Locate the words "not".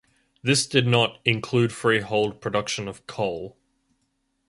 0.87-1.19